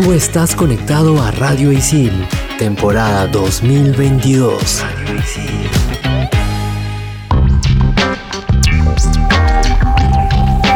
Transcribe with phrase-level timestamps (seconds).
[0.00, 2.12] Tú estás conectado a Radio Isil,
[2.56, 4.84] temporada 2022.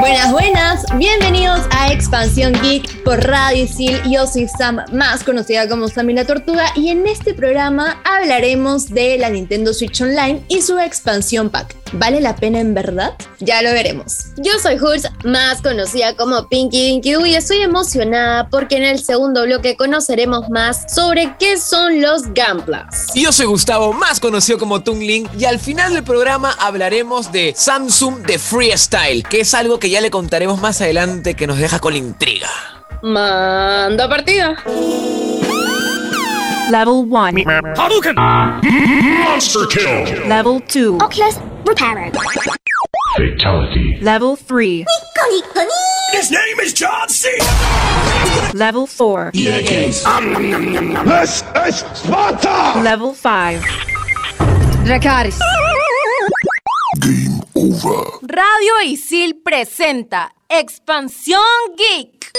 [0.01, 4.01] Buenas, buenas, bienvenidos a Expansión Geek por Radio Isil.
[4.11, 9.19] Yo soy Sam, más conocida como Sammy la Tortuga, y en este programa hablaremos de
[9.19, 11.82] la Nintendo Switch Online y su expansión pack.
[11.93, 13.13] ¿Vale la pena en verdad?
[13.41, 14.29] Ya lo veremos.
[14.37, 18.99] Yo soy Hurs, más conocida como Pinky Dinky Doo, y estoy emocionada porque en el
[18.99, 23.15] segundo bloque conoceremos más sobre qué son los Gamplas.
[23.15, 27.53] Y yo soy Gustavo, más conocido como Tungling, y al final del programa hablaremos de
[27.55, 31.79] Samsung de Freestyle, que es algo que ya le contaremos más adelante que nos deja
[31.79, 32.49] con la intriga.
[33.03, 34.57] Manda partida.
[36.71, 37.45] Level 1.
[37.77, 38.15] Hadouken!
[38.15, 40.29] Monster kill!
[40.29, 41.03] Level 2.
[41.03, 42.17] Oculus repaired.
[43.17, 43.99] Fatality.
[44.01, 44.85] Level 3.
[46.13, 47.29] His name is John C.
[48.55, 49.31] Level 4.
[49.33, 50.05] This
[51.67, 52.81] is Sparta!
[52.83, 53.63] Level 5.
[54.85, 55.39] Dracaris.
[57.01, 58.19] Game over.
[58.23, 62.33] Radio Isil presenta Expansión Geek.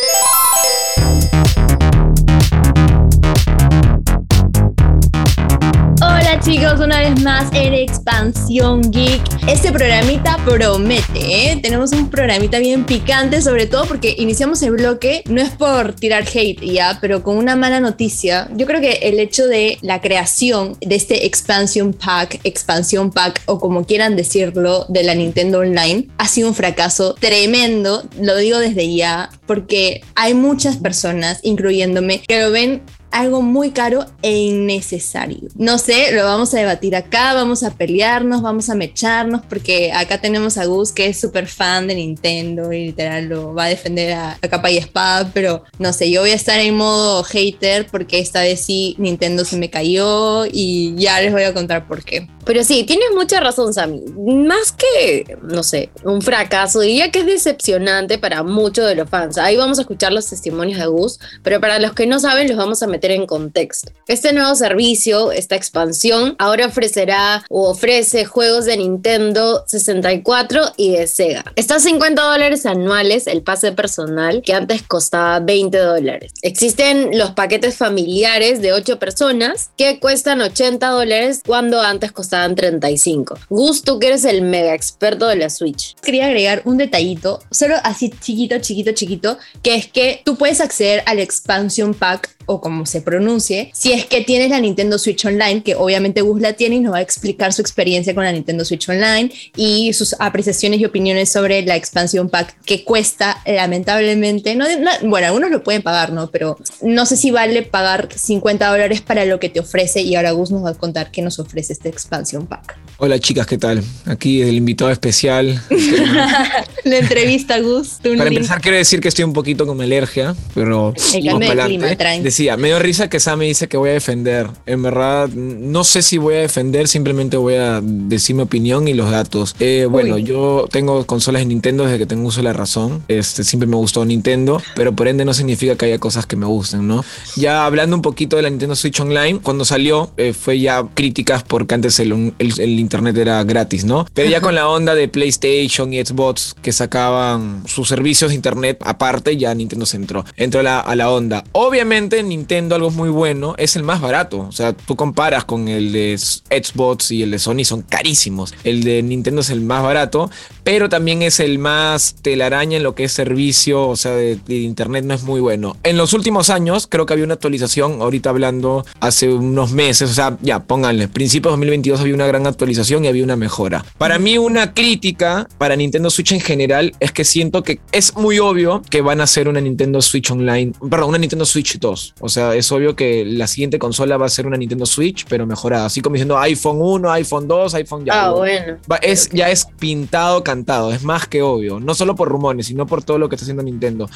[6.44, 9.22] Chicos, una vez más en Expansión Geek.
[9.48, 11.60] Este programita promete, ¿eh?
[11.62, 16.26] Tenemos un programita bien picante, sobre todo porque iniciamos el bloque, no es por tirar
[16.28, 18.50] hate ya, pero con una mala noticia.
[18.56, 23.60] Yo creo que el hecho de la creación de este Expansion Pack, Expansión Pack o
[23.60, 28.94] como quieran decirlo, de la Nintendo Online, ha sido un fracaso tremendo, lo digo desde
[28.94, 32.82] ya, porque hay muchas personas, incluyéndome, que lo ven
[33.14, 35.50] algo muy caro e innecesario.
[35.56, 40.20] No sé, lo vamos a debatir acá, vamos a pelearnos, vamos a mecharnos, porque acá
[40.20, 44.14] tenemos a Gus que es súper fan de Nintendo y literal lo va a defender
[44.14, 47.86] a, a capa y espada, pero no sé, yo voy a estar en modo hater
[47.86, 52.04] porque esta vez sí Nintendo se me cayó y ya les voy a contar por
[52.04, 52.28] qué.
[52.46, 54.04] Pero sí, tienes mucha razón, Sammy.
[54.18, 59.38] Más que, no sé, un fracaso, diría que es decepcionante para muchos de los fans.
[59.38, 62.58] Ahí vamos a escuchar los testimonios de Gus, pero para los que no saben, los
[62.58, 63.92] vamos a meter en contexto.
[64.08, 71.08] Este nuevo servicio, esta expansión, ahora ofrecerá o ofrece juegos de Nintendo 64 y de
[71.08, 71.46] Sega.
[71.56, 76.32] Está a 50 dólares anuales el pase personal, que antes costaba 20 dólares.
[76.42, 83.40] Existen los paquetes familiares de 8 personas que cuestan 80 dólares cuando antes costaban 35.
[83.50, 85.96] Gus, tú que eres el mega experto de la Switch.
[86.02, 91.04] Quería agregar un detallito, solo así chiquito, chiquito, chiquito, que es que tú puedes acceder
[91.06, 95.64] al expansion pack o como se pronuncie, si es que tienes la Nintendo Switch Online,
[95.64, 98.66] que obviamente Gus la tiene y nos va a explicar su experiencia con la Nintendo
[98.66, 104.66] Switch Online y sus apreciaciones y opiniones sobre la expansión pack que cuesta lamentablemente, no,
[104.80, 106.30] no, bueno, algunos lo pueden pagar, ¿no?
[106.30, 110.32] Pero no sé si vale pagar 50 dólares para lo que te ofrece y ahora
[110.32, 112.78] Gus nos va a contar qué nos ofrece este expansion pack.
[112.98, 113.84] Hola chicas, ¿qué tal?
[114.06, 115.62] Aquí el invitado especial.
[116.84, 118.00] la entrevista Gus.
[118.04, 121.88] Para empezar quiero decir que estoy un poquito con alergia, pero el cambio de clima.
[122.22, 124.48] Decía, me dio risa que Sam me dice que voy a defender.
[124.66, 128.94] En verdad, no sé si voy a defender, simplemente voy a decir mi opinión y
[128.94, 129.56] los datos.
[129.60, 130.24] Eh, bueno, Uy.
[130.24, 133.04] yo tengo consolas de Nintendo desde que tengo uso de la razón.
[133.08, 136.46] Este, siempre me gustó Nintendo, pero por ende no significa que haya cosas que me
[136.46, 137.04] gusten, ¿no?
[137.36, 141.44] Ya hablando un poquito de la Nintendo Switch Online, cuando salió eh, fue ya críticas
[141.44, 144.06] porque antes el, el, el, internet era gratis, ¿no?
[144.14, 148.78] Pero ya con la onda de PlayStation y Xbox que sacaban sus servicios de internet
[148.86, 150.24] aparte, ya Nintendo se entró.
[150.38, 151.44] Entró a la, a la onda.
[151.54, 154.42] Obviamente Nintendo algo muy bueno, es el más barato.
[154.42, 158.54] O sea, tú comparas con el de Xbox y el de Sony, son carísimos.
[158.64, 160.30] El de Nintendo es el más barato,
[160.64, 164.56] pero también es el más telaraña en lo que es servicio, o sea, de, de,
[164.58, 165.78] internet no es muy bueno.
[165.82, 170.14] En los últimos años creo que había una actualización, ahorita hablando hace unos meses, o
[170.14, 173.84] sea, ya pónganle, principios de 2022 había una gran actualización y había una mejora.
[173.98, 178.40] Para mí una crítica para Nintendo Switch en general es que siento que es muy
[178.40, 182.16] obvio que van a hacer una Nintendo Switch Online, perdón, una Nintendo Switch 2.
[182.20, 185.46] O sea, es obvio que la siguiente consola va a ser una Nintendo Switch, pero
[185.46, 185.86] mejorada.
[185.86, 188.26] Así como diciendo iPhone 1, iPhone 2, iPhone ya.
[188.26, 188.78] Ah, bueno.
[188.92, 190.92] Va, es, ya es pintado, cantado.
[190.92, 191.80] Es más que obvio.
[191.80, 194.10] No solo por rumores, sino por todo lo que está haciendo Nintendo.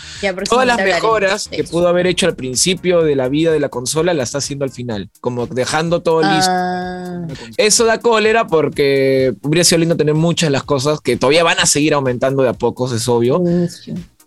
[0.49, 4.13] Todas las mejoras que pudo haber hecho al principio de la vida de la consola,
[4.13, 5.09] la está haciendo al final.
[5.21, 6.51] Como dejando todo listo.
[6.51, 7.27] Ah.
[7.57, 11.59] Eso da cólera porque hubiera sido lindo tener muchas de las cosas que todavía van
[11.59, 13.43] a seguir aumentando de a pocos, es obvio.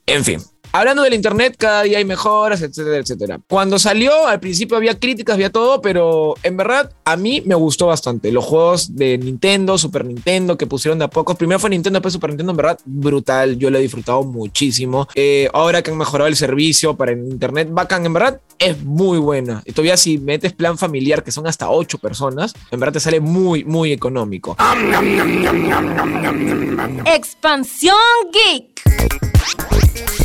[0.07, 0.41] En fin.
[0.73, 3.41] Hablando del internet, cada día hay mejoras, etcétera, etcétera.
[3.49, 7.89] Cuando salió, al principio había críticas, había todo, pero en verdad a mí me gustó
[7.89, 8.31] bastante.
[8.31, 11.37] Los juegos de Nintendo, Super Nintendo, que pusieron de a pocos.
[11.37, 13.59] Primero fue Nintendo, después Super Nintendo, en verdad, brutal.
[13.59, 15.09] Yo lo he disfrutado muchísimo.
[15.17, 19.19] Eh, ahora que han mejorado el servicio para el internet, bacán, en verdad, es muy
[19.19, 19.65] buena.
[19.67, 23.19] Y todavía si metes plan familiar, que son hasta 8 personas, en verdad te sale
[23.19, 24.57] muy, muy económico.
[27.07, 27.97] Expansión
[28.33, 29.30] Geek.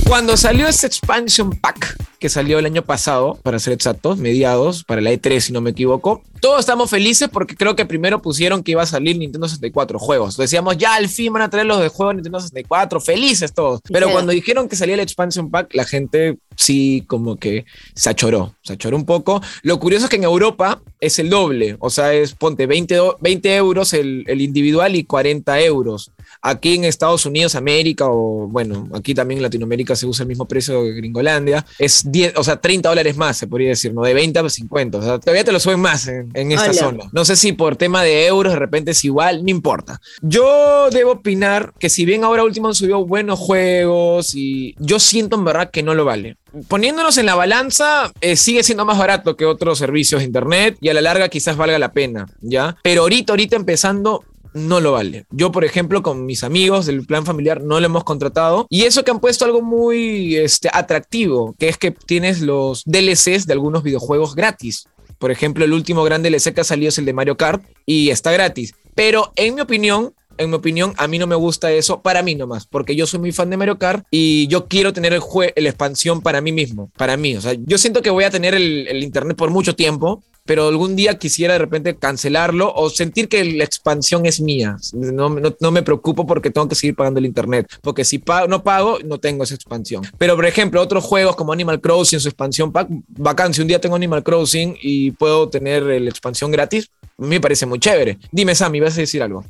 [0.08, 5.02] Cuando salió este expansion pack que salió el año pasado, para ser exactos, mediados, para
[5.02, 8.72] la E3 si no me equivoco, todos estamos felices porque creo que primero pusieron que
[8.72, 10.38] iba a salir Nintendo 64 juegos.
[10.38, 13.82] Decíamos, ya al fin van a traer los de juegos de Nintendo 64, felices todos.
[13.92, 18.56] Pero cuando dijeron que salía el expansion pack, la gente sí como que se achoró,
[18.64, 19.42] se achoró un poco.
[19.64, 23.56] Lo curioso es que en Europa es el doble, o sea, es ponte 20, 20
[23.56, 26.12] euros el, el individual y 40 euros.
[26.42, 30.46] Aquí en Estados Unidos, América o bueno, aquí también en Latinoamérica se usa el mismo
[30.46, 31.66] precio que Gringolandia.
[31.80, 34.04] Es 10, o sea, 30 dólares más, se podría decir, ¿no?
[34.04, 34.98] De 20 a 50.
[34.98, 36.74] O sea, todavía te lo suben más en, en esta Hola.
[36.74, 37.04] zona.
[37.12, 40.00] No sé si por tema de euros de repente es igual, no importa.
[40.22, 45.36] Yo debo opinar que si bien ahora último han subido buenos juegos y yo siento
[45.36, 46.38] en verdad que no lo vale.
[46.68, 50.90] Poniéndonos en la balanza, eh, sigue siendo más barato que otros servicios de internet y
[50.90, 52.78] a la larga quizás valga la pena, ¿ya?
[52.84, 54.24] Pero ahorita, ahorita empezando,
[54.56, 55.26] no lo vale.
[55.32, 58.68] Yo, por ejemplo, con mis amigos del plan familiar no lo hemos contratado.
[58.70, 63.46] Y eso que han puesto algo muy este, atractivo, que es que tienes los DLCs
[63.46, 64.88] de algunos videojuegos gratis.
[65.20, 68.10] Por ejemplo, el último gran DLC que ha salido es el de Mario Kart y
[68.10, 68.74] está gratis.
[68.96, 72.36] Pero en mi opinión, en mi opinión, a mí no me gusta eso para mí
[72.36, 75.54] nomás, porque yo soy muy fan de Mario Kart y yo quiero tener el jue
[75.56, 77.36] la expansión para mí mismo, para mí.
[77.36, 80.96] O sea, yo siento que voy a tener el, internet por mucho tiempo, pero algún
[80.96, 84.78] día quisiera de repente cancelarlo o sentir que la expansión es mía.
[84.94, 85.30] No,
[85.60, 89.20] no, me preocupo porque tengo que seguir pagando el internet, porque si no pago, no
[89.20, 90.04] tengo esa expansión.
[90.18, 93.82] Pero, por ejemplo, otros juegos como Animal Crossing, su expansión pack, bacán, si un día
[93.82, 98.18] tengo Animal Crossing y puedo tener la expansión gratis, me parece muy chévere.
[98.32, 99.46] Dime, Sammy, ¿vas a decir algo?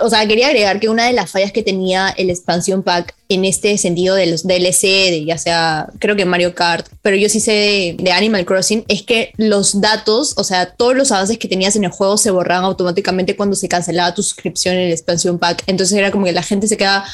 [0.00, 3.44] O sea, quería agregar que una de las fallas que tenía el expansion pack en
[3.44, 7.40] este sentido de los DLC, de ya sea, creo que Mario Kart, pero yo sí
[7.40, 11.76] sé de, Animal Crossing, es que los datos, o sea, todos los avances que tenías
[11.76, 15.64] en el juego se borraban automáticamente cuando se cancelaba tu suscripción en el expansion pack.
[15.66, 17.04] Entonces era como que la gente se quedaba,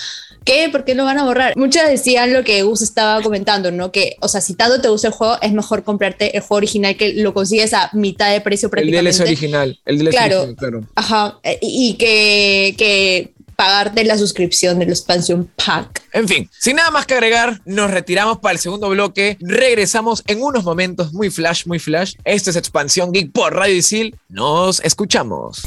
[0.44, 0.68] ¿qué?
[0.70, 1.56] ¿Por qué lo van a borrar?
[1.56, 3.90] Muchos decían lo que Gus estaba comentando, ¿no?
[3.92, 6.96] Que, o sea, si tanto te gusta el juego, es mejor comprarte el juego original
[6.96, 9.10] que lo consigues a mitad de precio El prácticamente.
[9.18, 9.80] DLC original.
[9.84, 10.36] El DLC Claro.
[10.42, 10.84] original, claro.
[10.94, 16.02] Ajá, y y que, que pagarte la suscripción del expansion pack.
[16.12, 19.36] En fin, sin nada más que agregar, nos retiramos para el segundo bloque.
[19.40, 22.14] Regresamos en unos momentos muy flash, muy flash.
[22.24, 24.16] Esto es Expansión Geek por Radio Isil.
[24.28, 25.62] Nos escuchamos.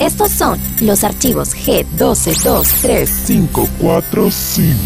[0.00, 3.26] Estos son los archivos G1223.
[3.26, 4.78] 545.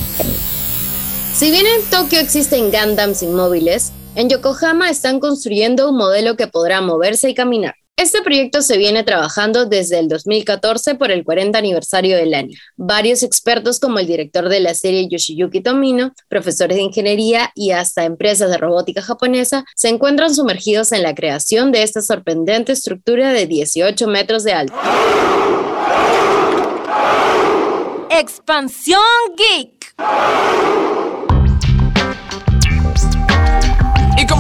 [1.33, 6.81] Si bien en Tokio existen Gundams inmóviles, en Yokohama están construyendo un modelo que podrá
[6.81, 7.77] moverse y caminar.
[7.97, 12.59] Este proyecto se viene trabajando desde el 2014 por el 40 aniversario del año.
[12.77, 18.05] Varios expertos como el director de la serie Yoshiyuki Tomino, profesores de ingeniería y hasta
[18.05, 23.47] empresas de robótica japonesa se encuentran sumergidos en la creación de esta sorprendente estructura de
[23.47, 24.75] 18 metros de alto.
[28.11, 29.01] Expansión
[29.37, 29.95] Geek.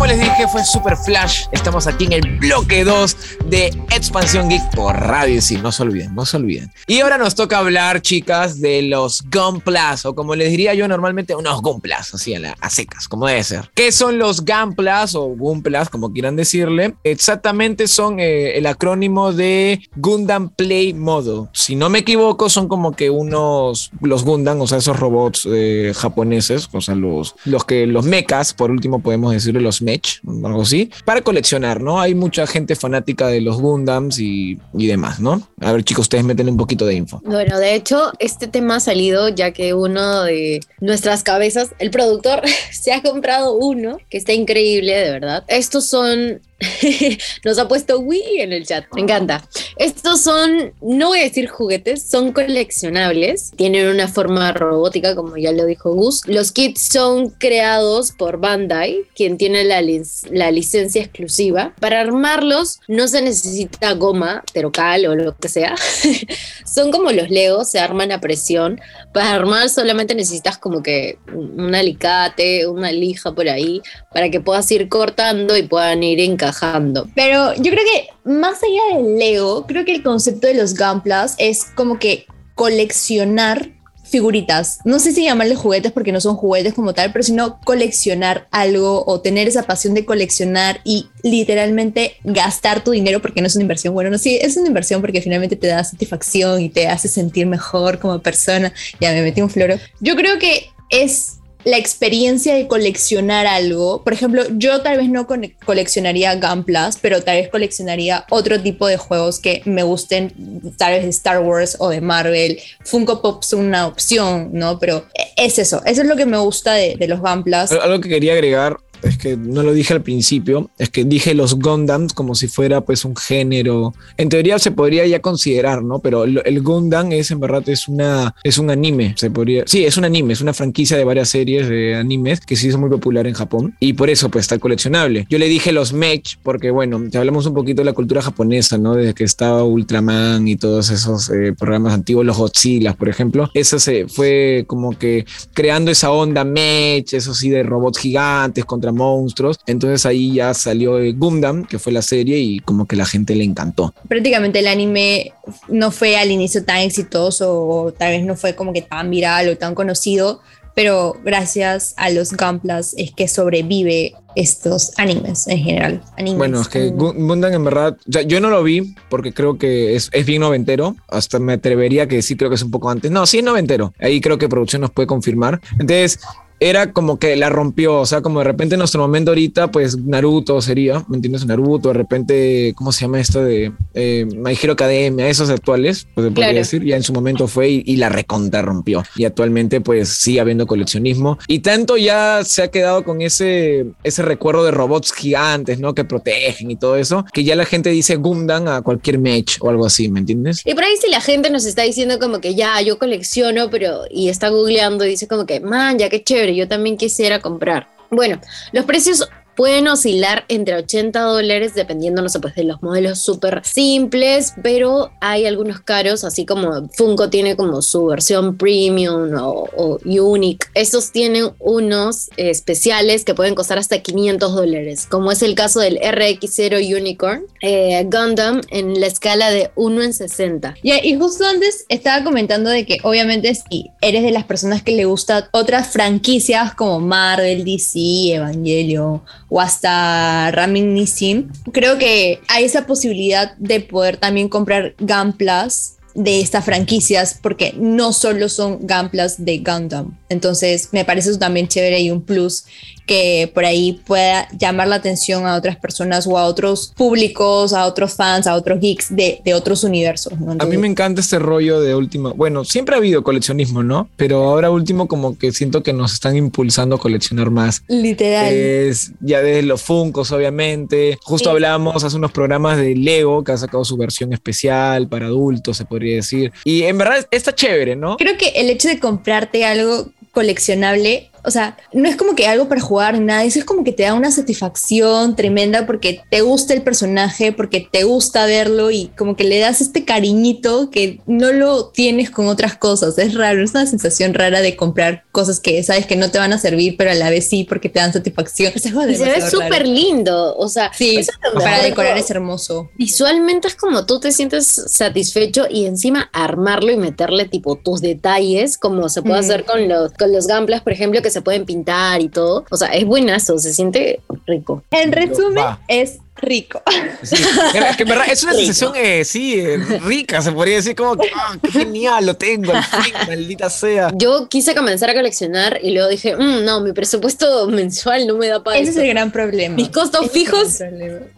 [0.04, 1.46] Como les dije, fue Super Flash.
[1.50, 3.16] Estamos aquí en el bloque 2
[3.46, 5.62] de Expansión Geek por Radio Isil.
[5.62, 6.70] No se olviden, no se olviden.
[6.86, 11.34] Y ahora nos toca hablar, chicas, de los Gunplas, o como les diría yo normalmente,
[11.34, 13.70] unos Gunplas, así a, la- a secas, como debe ser.
[13.74, 16.96] ¿Qué son los Gunplas o Gunplas, como quieran decirle?
[17.02, 21.48] Exactamente son eh, el acrónimo de Gundam Play Model.
[21.54, 25.92] Si no me equivoco, son como que unos, los Gundam, o sea, esos robots eh,
[25.96, 29.93] japoneses, o sea, los, los que, los mechas, por último podemos decirle los mech,
[30.26, 32.00] o algo así, para coleccionar, ¿no?
[32.00, 35.46] Hay mucha gente fanática de los Gundams y, y demás, ¿no?
[35.60, 37.20] A ver, chicos, ustedes meten un poquito de info.
[37.24, 42.42] Bueno, de hecho, este tema ha salido ya que uno de nuestras cabezas, el productor,
[42.72, 45.44] se ha comprado uno que está increíble, de verdad.
[45.48, 46.40] Estos son.
[47.44, 49.44] Nos ha puesto Wii en el chat, me encanta.
[49.76, 53.52] Estos son, no voy a decir juguetes, son coleccionables.
[53.56, 56.22] Tienen una forma robótica, como ya lo dijo Gus.
[56.26, 59.82] Los kits son creados por Bandai, quien tiene la,
[60.30, 61.74] la licencia exclusiva.
[61.80, 65.74] Para armarlos no se necesita goma, terocal o lo que sea.
[66.64, 68.80] son como los Legos, se arman a presión.
[69.12, 73.82] Para armar solamente necesitas como que un alicate, una lija por ahí,
[74.12, 77.08] para que puedas ir cortando y puedan ir encajando.
[77.14, 81.34] Pero yo creo que más allá del Lego, creo que el concepto de los Gunplas
[81.38, 83.70] es como que coleccionar
[84.04, 84.78] figuritas.
[84.84, 89.02] No sé si llamarles juguetes porque no son juguetes como tal, pero sino coleccionar algo
[89.06, 93.62] o tener esa pasión de coleccionar y literalmente gastar tu dinero porque no es una
[93.62, 93.94] inversión.
[93.94, 97.46] Bueno, no, sí, es una inversión porque finalmente te da satisfacción y te hace sentir
[97.46, 98.72] mejor como persona.
[99.00, 99.76] Ya me metí un floro.
[100.00, 104.02] Yo creo que es la experiencia de coleccionar algo.
[104.04, 105.26] Por ejemplo, yo tal vez no
[105.64, 110.32] coleccionaría Gunplas, pero tal vez coleccionaría otro tipo de juegos que me gusten,
[110.76, 112.58] tal vez de Star Wars o de Marvel.
[112.84, 114.78] Funko Pop son una opción, ¿no?
[114.78, 115.06] Pero
[115.36, 117.72] es eso, eso es lo que me gusta de, de los Gunplas.
[117.72, 121.34] Al- Algo que quería agregar es que no lo dije al principio, es que dije
[121.34, 123.94] los Gundams como si fuera pues un género.
[124.16, 125.98] En teoría se podría ya considerar, ¿no?
[125.98, 129.64] Pero el Gundam es en verdad es una es un anime, se podría.
[129.66, 132.78] Sí, es un anime, es una franquicia de varias series de animes que se hizo
[132.78, 135.26] muy popular en Japón y por eso pues está coleccionable.
[135.28, 138.78] Yo le dije los mech porque bueno, te hablamos un poquito de la cultura japonesa,
[138.78, 138.94] ¿no?
[138.94, 143.78] Desde que estaba Ultraman y todos esos eh, programas antiguos, los Godzilla, por ejemplo, eso
[143.78, 149.58] se fue como que creando esa onda mech, eso sí, de robots gigantes contra monstruos.
[149.66, 153.34] Entonces ahí ya salió eh, Gundam, que fue la serie, y como que la gente
[153.34, 153.92] le encantó.
[154.08, 155.32] prácticamente el anime
[155.68, 159.48] no fue al inicio tan exitoso o tal vez no fue como que tan viral
[159.48, 160.40] o tan conocido,
[160.74, 166.02] pero gracias a los Gunplas es que sobrevive estos animes en general.
[166.18, 166.38] Animes.
[166.38, 166.92] Bueno, es que.
[166.92, 170.26] Gu- Gundam en verdad, o sea, yo no lo vi porque creo que es, es
[170.26, 173.12] bien noventero, hasta me atrevería que sí creo que es un poco antes.
[173.12, 175.60] No, sí es noventero, ahí creo que producción nos puede confirmar.
[175.78, 176.18] Entonces,
[176.64, 179.98] era como que la rompió, o sea, como de repente en nuestro momento ahorita, pues
[179.98, 181.44] Naruto sería, ¿me entiendes?
[181.44, 185.28] Naruto, de repente, ¿cómo se llama esto de eh, My Hero Academia?
[185.28, 186.58] Esos actuales, pues se podría Claro.
[186.58, 189.02] decir, ya en su momento fue y, y la recontra rompió.
[189.16, 191.38] Y actualmente, pues sigue habiendo coleccionismo.
[191.48, 195.94] Y tanto ya se ha quedado con ese, ese recuerdo de robots gigantes, ¿no?
[195.94, 199.68] Que protegen y todo eso, que ya la gente dice Gundam a cualquier mech o
[199.68, 200.62] algo así, ¿me entiendes?
[200.64, 204.02] Y por ahí si la gente nos está diciendo como que ya, yo colecciono, pero
[204.10, 207.88] y está googleando y dice como que, man, ya qué chévere, yo también quisiera comprar.
[208.10, 208.40] Bueno,
[208.72, 213.62] los precios pueden oscilar entre 80 dólares dependiendo, no sé, pues de los modelos súper
[213.64, 220.66] simples, pero hay algunos caros, así como Funko tiene como su versión premium o, unique.
[220.74, 225.98] Estos tienen unos especiales que pueden costar hasta 500 dólares, como es el caso del
[225.98, 230.74] RX0 Unicorn eh, Gundam en la escala de 1 en 60.
[230.82, 234.92] Ya, y justo antes estaba comentando de que obviamente si eres de las personas que
[234.92, 239.22] le gustan otras franquicias como Marvel, DC, Evangelion
[239.54, 246.40] o hasta Ramin Nissin, creo que hay esa posibilidad de poder también comprar Gunplas de
[246.40, 250.18] estas franquicias porque no solo son Gunplas de Gundam.
[250.28, 252.64] Entonces me parece también chévere y un plus
[253.06, 257.86] que por ahí pueda llamar la atención a otras personas o a otros públicos, a
[257.86, 260.38] otros fans, a otros geeks de, de otros universos.
[260.40, 260.56] ¿no?
[260.58, 262.34] A mí me encanta este rollo de último.
[262.34, 264.08] Bueno, siempre ha habido coleccionismo, ¿no?
[264.16, 267.82] Pero ahora último como que siento que nos están impulsando a coleccionar más.
[267.88, 268.52] Literal.
[268.52, 271.18] Es ya desde los Funcos, obviamente.
[271.22, 271.54] Justo Sí.
[271.54, 275.84] hablamos hace unos programas de Lego que ha sacado su versión especial para adultos, se
[275.84, 276.52] podría decir.
[276.64, 278.16] Y en verdad está chévere, ¿no?
[278.16, 282.68] Creo que el hecho de comprarte algo coleccionable, o sea, no es como que algo
[282.68, 286.40] para jugar ni nada, eso es como que te da una satisfacción tremenda porque te
[286.40, 291.20] gusta el personaje, porque te gusta verlo y como que le das este cariñito que
[291.26, 293.18] no lo tienes con otras cosas.
[293.18, 296.52] Es raro, es una sensación rara de comprar cosas que sabes que no te van
[296.52, 298.72] a servir, pero a la vez sí porque te dan satisfacción.
[298.74, 302.90] Es algo Y se ve súper lindo, o sea, Sí, es para decorar es hermoso.
[302.96, 308.78] Visualmente es como tú te sientes satisfecho y encima armarlo y meterle tipo tus detalles,
[308.78, 309.44] como se puede Mm.
[309.44, 312.64] hacer con los, con los gamplas, por ejemplo, que se pueden pintar y todo.
[312.70, 314.82] O sea, es buenazo, se siente rico.
[314.90, 315.80] En resumen, Va.
[315.88, 316.82] es rico.
[317.22, 317.36] Sí.
[317.74, 321.16] Es que en verdad es una sensación, eh, sí, eh, rica, se podría decir como
[321.16, 321.30] que,
[321.62, 324.10] qué genial, lo tengo, al fin, maldita sea.
[324.14, 328.48] Yo quise comenzar a coleccionar y luego dije, "Mm, no, mi presupuesto mensual no me
[328.48, 329.02] da para Ese es esto".
[329.02, 329.76] el gran problema.
[329.76, 330.78] Mis costos Ese es fijos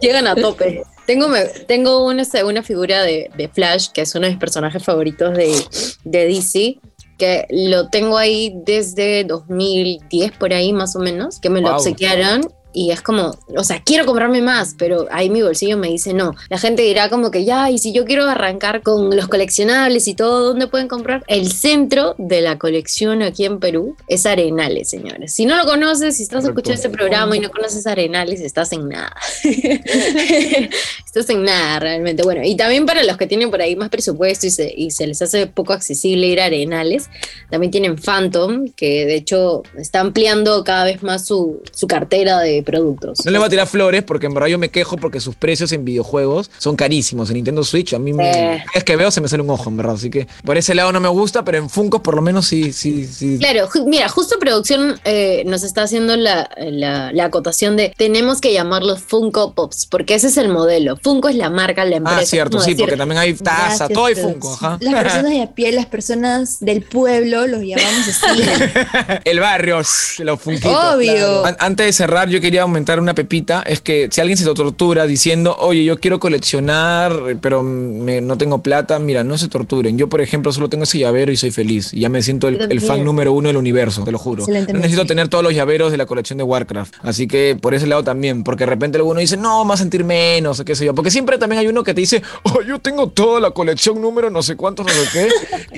[0.01, 0.83] llegan a tope.
[1.07, 4.83] Tengo, me- tengo una, una figura de, de Flash, que es uno de mis personajes
[4.83, 5.55] favoritos de,
[6.03, 6.79] de DC,
[7.17, 12.43] que lo tengo ahí desde 2010 por ahí más o menos, que me lo obsequiaron.
[12.79, 16.35] Y es como, o sea, quiero comprarme más, pero ahí mi bolsillo me dice no.
[16.51, 20.15] La gente dirá como que ya, y si yo quiero arrancar con los coleccionables y
[20.15, 21.25] todo, ¿dónde pueden comprar?
[21.27, 25.33] El centro de la colección aquí en Perú es Arenales, señores.
[25.33, 28.91] Si no lo conoces, si estás escuchando este programa y no conoces Arenales, estás en
[28.91, 29.17] nada.
[31.07, 32.23] Estás en nada realmente.
[32.25, 35.07] Bueno, y también para los que tienen por ahí más presupuesto y se, y se
[35.07, 37.09] les hace poco accesible ir a Arenales,
[37.49, 42.63] también tienen Phantom, que de hecho está ampliando cada vez más su, su cartera de
[42.67, 43.25] productos.
[43.25, 45.73] No le voy a tirar flores porque en verdad yo me quejo porque sus precios
[45.73, 47.31] en videojuegos son carísimos.
[47.31, 49.71] En Nintendo Switch a mí me, cada vez que veo se me sale un ojo,
[49.71, 49.95] en verdad.
[49.95, 52.73] Así que por ese lado no me gusta, pero en Funko por lo menos sí,
[52.75, 53.39] sí, sí.
[53.39, 58.41] Claro, ju- mira, justo producción eh, nos está haciendo la, la- la acotación de tenemos
[58.41, 60.97] que llamarlos Funko Pops, porque ese es el modelo.
[61.01, 62.19] Funko es la marca, la empresa.
[62.19, 64.79] Ah, es cierto, sí, decir, porque también hay taza, Gracias, todo hay Funko, ajá.
[64.81, 68.43] Las personas de a pie, las personas del pueblo, los llamamos así.
[69.25, 69.79] El barrio,
[70.19, 70.95] los funquitos.
[70.95, 71.45] Obvio.
[71.45, 73.63] An- Antes de cerrar, yo quería aumentar una pepita.
[73.63, 78.63] Es que si alguien se tortura diciendo, oye, yo quiero coleccionar, pero me- no tengo
[78.63, 79.99] plata, mira, no se torturen.
[79.99, 81.93] Yo, por ejemplo, solo tengo ese llavero y soy feliz.
[81.93, 84.45] Y ya me siento el, fan número uno del universo, te lo juro.
[84.47, 86.95] No necesito tener todos los llaveros de la colección de Warcraft.
[87.03, 89.79] Así que por ese lado también, porque de repente alguno dice, no, me va a
[89.79, 90.95] sentir menos, o qué sé yo.
[90.95, 94.31] Porque siempre también hay uno que te dice, oh, yo tengo toda la colección número
[94.31, 95.29] no sé cuántos, no sé qué.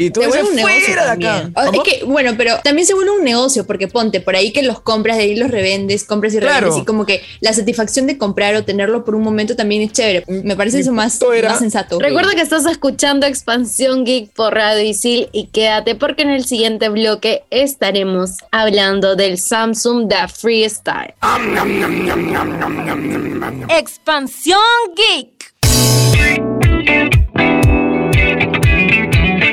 [0.04, 1.50] Y tú dices, fuera de acá.
[1.72, 4.80] Es que, bueno, pero también se vuelve un negocio, porque ponte por ahí que los
[4.80, 6.57] compras, de ahí los revendes, compras y Claro.
[6.60, 9.92] Revendes, y como que la satisfacción de comprar o tenerlo por un momento también es
[9.92, 10.24] chévere.
[10.28, 11.98] Me parece Mi eso más, era- más sensato.
[11.98, 16.88] Recuerda que estás escuchando Expansión Geek por Radio Isil y quédate porque en el siguiente
[16.88, 21.14] bloque estaremos hablando del Samsung Da Freestyle.
[23.68, 24.58] Expansión
[24.96, 25.28] Geek.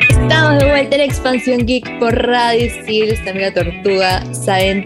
[0.10, 4.84] Estamos de vuelta en Expansión Geek por Radio Steel, está Mira Tortuga, saben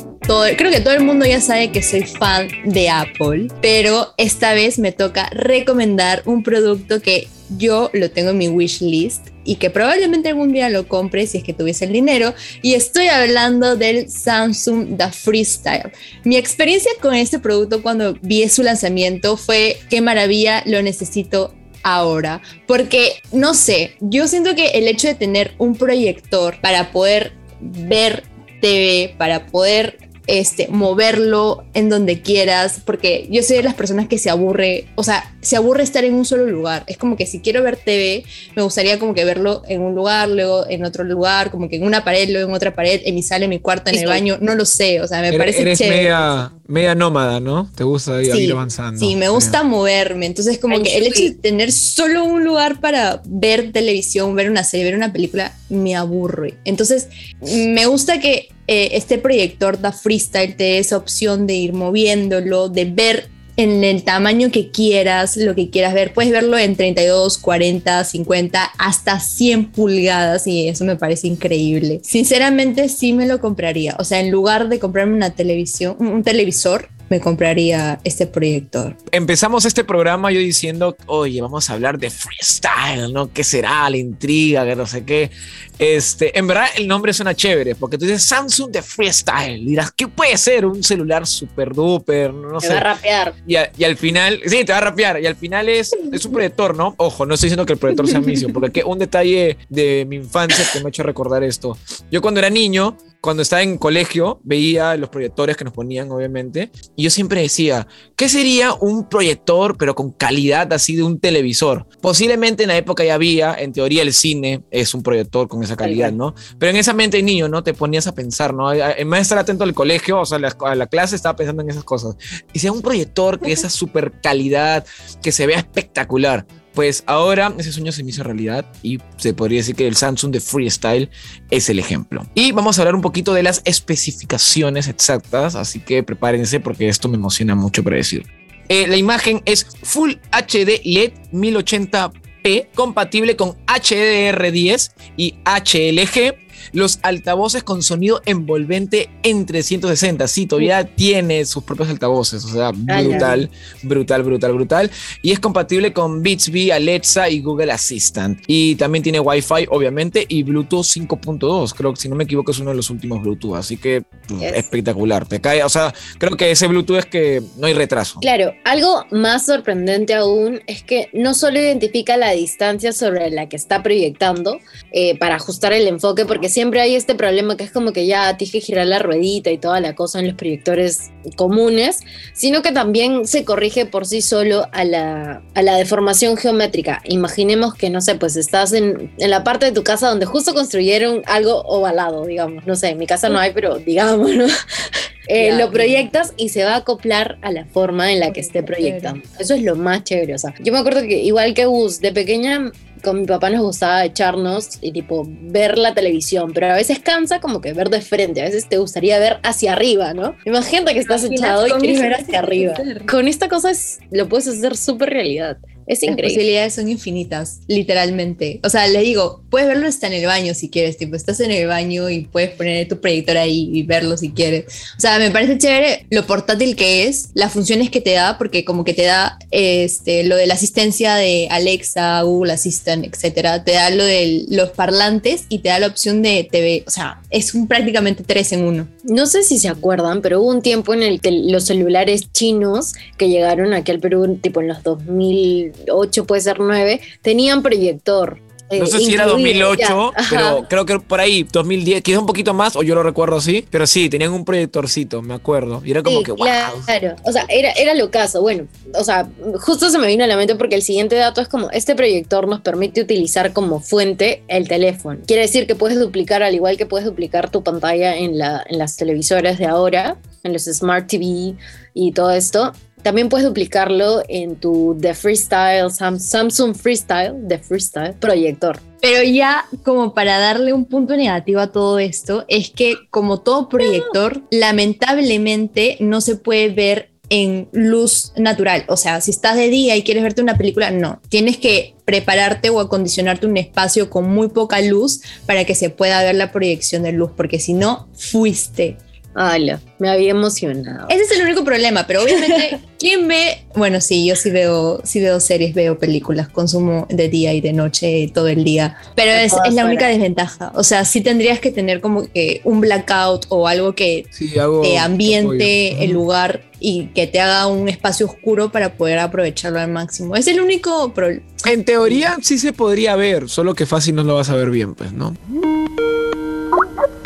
[0.57, 4.77] creo que todo el mundo ya sabe que soy fan de Apple, pero esta vez
[4.77, 9.71] me toca recomendar un producto que yo lo tengo en mi wish list y que
[9.71, 14.07] probablemente algún día lo compre si es que tuviese el dinero y estoy hablando del
[14.07, 15.91] Samsung The Freestyle.
[16.23, 22.39] Mi experiencia con este producto cuando vi su lanzamiento fue qué maravilla, lo necesito ahora,
[22.67, 28.25] porque no sé, yo siento que el hecho de tener un proyector para poder ver
[28.61, 34.17] TV, para poder este, moverlo en donde quieras, porque yo soy de las personas que
[34.17, 36.83] se aburre, o sea, se aburre estar en un solo lugar.
[36.87, 38.23] Es como que si quiero ver TV,
[38.55, 41.83] me gustaría como que verlo en un lugar, luego en otro lugar, como que en
[41.83, 44.37] una pared, luego en otra pared, en mi sala, en mi cuarto, en el baño,
[44.41, 45.97] no lo sé, o sea, me Eres- parece eres chévere.
[45.97, 47.69] media, media nómada, ¿no?
[47.75, 48.99] Te gusta ir, Sí, ir avanzando.
[48.99, 50.27] Sí, me gusta moverme.
[50.27, 54.63] Entonces, como que el hecho de tener solo un lugar para ver televisión, ver una
[54.63, 56.59] serie, ver una película, me aburre.
[56.65, 57.07] Entonces,
[57.41, 62.69] me gusta que eh, este proyector da freestyle, te dé esa opción de ir moviéndolo,
[62.69, 66.13] de ver en el tamaño que quieras, lo que quieras ver.
[66.13, 71.99] Puedes verlo en 32, 40, 50, hasta 100 pulgadas y eso me parece increíble.
[72.01, 73.97] Sinceramente, sí me lo compraría.
[73.99, 78.95] O sea, en lugar de comprarme una televisión, un televisor, me compraría este proyector.
[79.11, 83.31] Empezamos este programa yo diciendo, oye, vamos a hablar de freestyle, ¿no?
[83.33, 83.89] ¿Qué será?
[83.89, 85.31] La intriga, que no sé qué.
[85.77, 89.65] Este, en verdad el nombre suena chévere, porque tú dices Samsung de freestyle.
[89.65, 90.65] Dirás, ¿qué puede ser?
[90.65, 92.73] Un celular super duper, no Se sé.
[92.73, 93.33] va a rapear.
[93.47, 95.21] Y, a- y al final, sí, te va a rapear.
[95.21, 96.93] Y al final es, es un proyector, ¿no?
[96.97, 100.17] Ojo, no estoy diciendo que el proyector sea misio, porque aquí un detalle de mi
[100.17, 101.77] infancia que me ha hecho recordar esto.
[102.11, 106.71] Yo cuando era niño, cuando estaba en colegio, veía los proyectores que nos ponían, obviamente,
[106.95, 111.85] y yo siempre decía, ¿qué sería un proyector, pero con calidad así de un televisor?
[112.01, 115.75] Posiblemente en la época ya había, en teoría el cine es un proyector con esa
[115.75, 116.33] calidad, ¿no?
[116.57, 117.61] Pero en esa mente de niño, ¿no?
[117.61, 118.71] Te ponías a pensar, ¿no?
[118.71, 121.69] En vez de estar atento al colegio, o sea, a la clase, estaba pensando en
[121.69, 122.15] esas cosas.
[122.53, 124.85] Y sea un proyector que esa super calidad,
[125.21, 126.45] que se vea espectacular.
[126.79, 130.31] Pues ahora ese sueño se me hizo realidad y se podría decir que el Samsung
[130.31, 131.09] de Freestyle
[131.51, 132.25] es el ejemplo.
[132.35, 137.09] Y vamos a hablar un poquito de las especificaciones exactas, así que prepárense porque esto
[137.09, 138.25] me emociona mucho para decir.
[138.69, 146.48] Eh, la imagen es Full HD LED 1080p, compatible con HDR10 y HLG.
[146.73, 150.27] Los altavoces con sonido envolvente en 360.
[150.27, 152.43] Sí, todavía tiene sus propios altavoces.
[152.45, 153.49] O sea, brutal,
[153.83, 154.91] brutal, brutal, brutal.
[155.21, 158.41] Y es compatible con Bixby, Alexa y Google Assistant.
[158.47, 161.73] Y también tiene Wi-Fi, obviamente, y Bluetooth 5.2.
[161.73, 163.55] Creo que, si no me equivoco, es uno de los últimos Bluetooth.
[163.55, 164.53] Así que pff, Yes.
[164.55, 165.25] espectacular.
[165.27, 165.63] Te cae.
[165.63, 168.19] O sea, creo que ese Bluetooth es que no hay retraso.
[168.19, 173.55] Claro, algo más sorprendente aún es que no solo identifica la distancia sobre la que
[173.55, 174.59] está proyectando
[174.91, 178.35] eh, para ajustar el enfoque, porque siempre hay este problema que es como que ya
[178.37, 181.99] tienes que girar la ruedita y toda la cosa en los proyectores comunes,
[182.33, 187.01] sino que también se corrige por sí solo a la, a la deformación geométrica.
[187.05, 190.53] Imaginemos que, no sé, pues estás en, en la parte de tu casa donde justo
[190.53, 192.65] construyeron algo ovalado, digamos.
[192.65, 194.45] No sé, en mi casa no hay, pero digamos, ¿no?
[195.31, 198.63] Eh, lo proyectas y se va a acoplar a la forma en la que esté
[198.63, 199.23] proyectando.
[199.37, 200.33] Eso es lo más chévere.
[200.33, 202.71] O sea, yo me acuerdo que igual que Gus, de pequeña
[203.03, 207.39] con mi papá nos gustaba echarnos y tipo ver la televisión, pero a veces cansa
[207.39, 210.35] como que ver de frente, a veces te gustaría ver hacia arriba, ¿no?
[210.45, 212.73] Imagínate que estás echado y quieres ver hacia arriba.
[213.09, 215.57] Con esta cosa es, lo puedes hacer súper realidad.
[215.89, 216.35] Es Las increíble.
[216.35, 218.59] posibilidades son infinitas, literalmente.
[218.63, 221.49] O sea, les digo, puedes verlo hasta en el baño si quieres, tipo, estás en
[221.49, 224.65] el baño y puedes poner tu proyector ahí y verlo si quieres.
[224.97, 228.63] O sea, me parece chévere lo portátil que es, las funciones que te da, porque
[228.63, 233.71] como que te da este, lo de la asistencia de Alexa, Google Assistant, etcétera, te
[233.71, 236.83] da lo de los parlantes y te da la opción de TV.
[236.85, 238.87] O sea, es un prácticamente tres en uno.
[239.03, 242.93] No sé si se acuerdan, pero hubo un tiempo en el que los celulares chinos
[243.17, 248.39] que llegaron aquí al Perú, tipo en los 2008, puede ser 9, tenían proyector.
[248.71, 250.21] No sé si era incluido, 2008, ya.
[250.21, 250.29] Ajá.
[250.29, 253.65] pero creo que por ahí, 2010, quizás un poquito más, o yo lo recuerdo así,
[253.69, 255.81] pero sí, tenían un proyectorcito, me acuerdo.
[255.83, 256.45] Y era como Sí, que, wow.
[256.85, 258.41] Claro, o sea, era, era lo caso.
[258.41, 259.27] Bueno, o sea,
[259.59, 262.47] justo se me vino a la mente porque el siguiente dato es como este proyector
[262.47, 265.19] nos permite utilizar como fuente el teléfono.
[265.25, 268.77] Quiere decir que puedes duplicar, al igual que puedes duplicar tu pantalla en, la, en
[268.77, 271.55] las televisoras de ahora, en los Smart TV
[271.93, 272.73] y todo esto.
[273.03, 278.79] También puedes duplicarlo en tu The Freestyle, Sam- Samsung Freestyle, The Freestyle proyector.
[279.01, 283.69] Pero ya como para darle un punto negativo a todo esto, es que como todo
[283.69, 288.83] proyector, lamentablemente no se puede ver en luz natural.
[288.87, 291.21] O sea, si estás de día y quieres verte una película, no.
[291.29, 296.23] Tienes que prepararte o acondicionarte un espacio con muy poca luz para que se pueda
[296.23, 298.97] ver la proyección de luz, porque si no, fuiste.
[299.35, 301.07] Ala, me había emocionado.
[301.09, 303.63] Ese es el único problema, pero obviamente, ¿quién ve?
[303.75, 307.71] Bueno, sí, yo sí veo, sí veo series, veo películas, consumo de día y de
[307.71, 310.71] noche todo el día, pero es, es la única desventaja.
[310.75, 314.81] O sea, sí tendrías que tener como que un blackout o algo que Sí, algo
[314.81, 319.91] te ambiente el lugar y que te haga un espacio oscuro para poder aprovecharlo al
[319.91, 320.35] máximo.
[320.35, 321.43] Es el único problema.
[321.65, 324.95] En teoría sí se podría ver, solo que fácil no lo vas a ver bien,
[324.95, 325.35] pues, ¿no?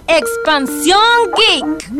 [0.07, 0.99] Expansión
[1.35, 1.93] Geek.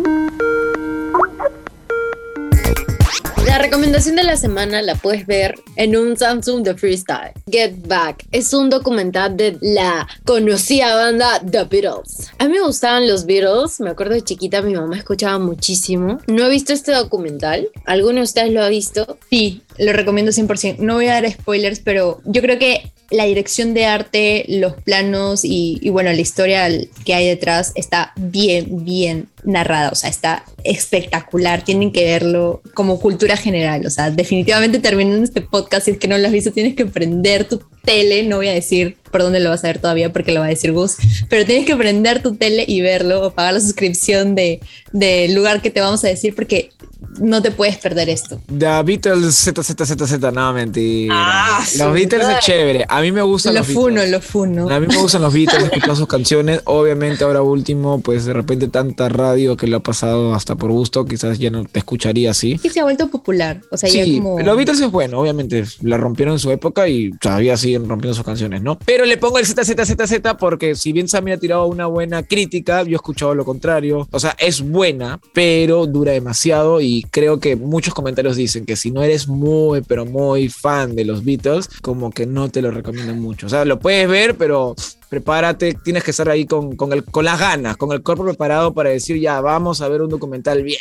[3.45, 7.33] La recomendación de la semana la puedes ver en un Samsung The Freestyle.
[7.49, 12.31] Get Back es un documental de la conocida banda The Beatles.
[12.39, 16.19] A mí me gustaban los Beatles, me acuerdo de chiquita mi mamá escuchaba muchísimo.
[16.27, 19.17] No he visto este documental, ¿alguno de ustedes lo ha visto?
[19.29, 20.77] Sí, lo recomiendo 100%.
[20.79, 25.41] No voy a dar spoilers, pero yo creo que la dirección de arte, los planos
[25.43, 26.67] y, bueno, la historia
[27.05, 29.89] que hay detrás está bien, bien narrada.
[29.91, 31.63] O sea, está espectacular.
[31.63, 33.85] Tienen que verlo como cultura general.
[33.85, 36.85] O sea, definitivamente terminando este podcast, si es que no lo has visto, tienes que
[36.85, 38.23] prender tu tele.
[38.23, 40.49] No voy a decir por dónde lo vas a ver todavía porque lo va a
[40.49, 40.97] decir Gus,
[41.29, 44.59] pero tienes que prender tu tele y verlo o pagar la suscripción del
[44.91, 46.71] de lugar que te vamos a decir porque
[47.19, 48.39] no te puedes perder esto.
[48.47, 51.13] The Beatles ZZZZ, no, mentira.
[51.15, 52.35] Ah, los Beatles ay.
[52.39, 52.85] es chévere.
[52.87, 54.11] A mí me gustan Lo los funo, Beatles.
[54.11, 54.69] lo funo.
[54.69, 56.61] A mí me gustan los Beatles, escuchar sus canciones.
[56.65, 61.05] Obviamente, ahora último, pues de repente tanta radio que le ha pasado hasta por gusto,
[61.05, 62.59] quizás ya no te escucharía así.
[62.63, 63.61] Y se ha vuelto popular.
[63.71, 64.39] O sea, ya Sí, como.
[64.39, 68.25] los Beatles es bueno, obviamente la rompieron en su época y todavía siguen rompiendo sus
[68.25, 68.77] canciones, ¿no?
[68.85, 72.91] Pero le pongo el ZZZZ porque si bien Sammy ha tirado una buena crítica, yo
[72.91, 74.07] he escuchado lo contrario.
[74.11, 78.91] O sea, es buena, pero dura demasiado y creo que muchos comentarios dicen que si
[78.91, 83.13] no eres muy, pero muy fan de los Beatles, como que no te lo recomiendo
[83.13, 83.47] mucho.
[83.47, 84.75] O sea, lo puedes ver, pero
[85.09, 88.73] prepárate, tienes que estar ahí con, con, el, con las ganas, con el cuerpo preparado
[88.73, 90.79] para decir, ya, vamos a ver un documental bien,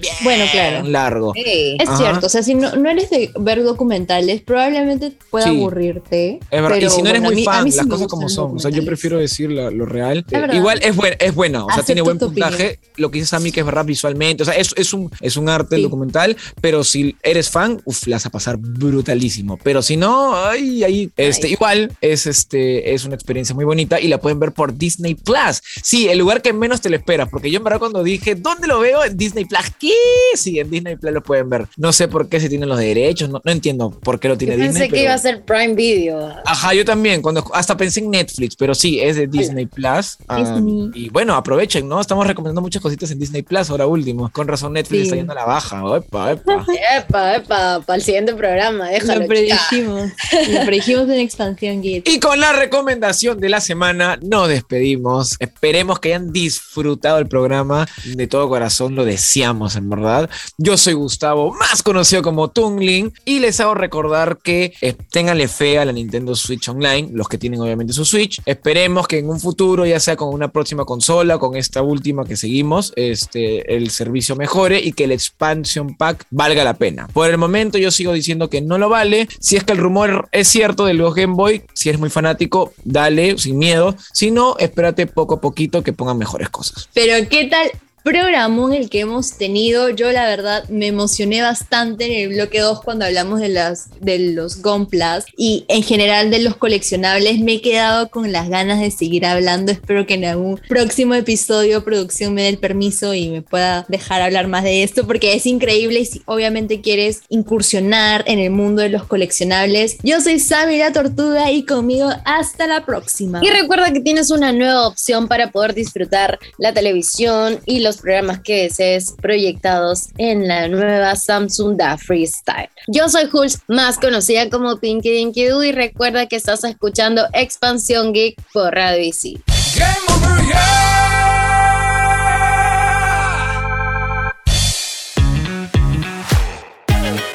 [0.00, 0.86] bien Bueno, claro.
[0.88, 1.32] largo.
[1.34, 1.96] Es Ajá.
[1.98, 5.50] cierto, o sea, si no, no eres de ver documentales, probablemente pueda Sí.
[5.56, 6.40] aburrirte.
[6.50, 8.28] Es verdad, y pero si no eres bueno, muy fan, mí sí las cosas como
[8.28, 8.56] son.
[8.56, 10.24] O sea, yo prefiero decir lo real.
[10.30, 10.54] Es.
[10.54, 12.78] Igual es, buen, es buena, o sea, Acepto tiene buen puntaje.
[12.96, 14.42] Lo que dices a mí que es verdad visualmente.
[14.42, 18.06] O sea, es, es, un, es un arte el documental, pero si eres fan, uf,
[18.06, 19.58] la vas a pasar brutalísimo.
[19.62, 21.52] Pero si no, ay, ahí, este, Ay.
[21.54, 25.62] igual es, este, es una experiencia muy bonita y la pueden ver por Disney Plus.
[25.82, 28.66] Sí, el lugar que menos te lo esperas, porque yo en verdad cuando dije, ¿dónde
[28.66, 29.04] lo veo?
[29.04, 29.60] En Disney Plus.
[29.78, 29.89] ¿Qué?
[30.34, 31.66] Sí, en Disney Plus lo pueden ver.
[31.76, 34.38] No sé por qué se tienen los derechos, no, no entiendo por qué lo Yo
[34.38, 34.88] tiene pensé Disney.
[34.88, 36.34] que pero- iba a ser Prime Video.
[36.44, 40.18] Ajá, yo también, cuando hasta pensé en Netflix, pero sí, es de Disney Plus.
[40.36, 40.90] Disney.
[40.94, 42.00] y bueno, aprovechen, ¿no?
[42.00, 44.30] Estamos recomendando muchas cositas en Disney Plus ahora último.
[44.32, 45.04] Con razón Netflix Sí.
[45.04, 45.82] está yendo a la baja.
[45.96, 46.66] Epa, epa.
[46.98, 49.22] Epa, epa, para el siguiente programa, déjalo.
[49.22, 50.10] Lo predijimos.
[50.50, 52.08] Lo predijimos en Expansión Geek.
[52.08, 55.36] Y con la recomendación de la semana nos despedimos.
[55.38, 57.86] Esperemos que hayan disfrutado el programa.
[58.04, 59.69] De todo corazón lo deseamos.
[59.76, 60.28] En verdad.
[60.58, 65.78] Yo soy Gustavo, más conocido como Tungling, y les hago recordar que eh, ténganle fe
[65.78, 68.40] a la Nintendo Switch Online, los que tienen obviamente su Switch.
[68.46, 72.36] Esperemos que en un futuro, ya sea con una próxima consola, con esta última que
[72.36, 77.08] seguimos, este, el servicio mejore y que el expansion pack valga la pena.
[77.12, 79.28] Por el momento yo sigo diciendo que no lo vale.
[79.40, 82.72] Si es que el rumor es cierto de los Game Boy, si eres muy fanático,
[82.84, 83.96] dale sin miedo.
[84.12, 86.88] Si no, espérate poco a poquito que pongan mejores cosas.
[86.94, 87.70] Pero ¿qué tal?
[88.02, 92.82] Programón el que hemos tenido, yo la verdad me emocioné bastante en el bloque 2
[92.82, 97.54] cuando hablamos de, las, de los Gun Plus y en general de los coleccionables me
[97.54, 102.32] he quedado con las ganas de seguir hablando, espero que en algún próximo episodio producción
[102.32, 106.00] me dé el permiso y me pueda dejar hablar más de esto porque es increíble
[106.00, 110.92] y si obviamente quieres incursionar en el mundo de los coleccionables, yo soy Sammy la
[110.92, 113.40] Tortuga y conmigo hasta la próxima.
[113.42, 118.40] Y recuerda que tienes una nueva opción para poder disfrutar la televisión y los programas
[118.40, 122.70] que desees proyectados en la nueva Samsung Da Freestyle.
[122.88, 128.12] Yo soy Jules, más conocida como Pinky Dinky Doo, y recuerda que estás escuchando Expansión
[128.12, 129.40] Geek por Radio Easy.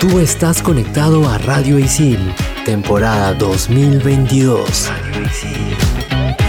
[0.07, 2.19] Tú estás conectado a Radio Isil,
[2.63, 4.89] temporada 2022.
[4.89, 6.44] Radio Isil.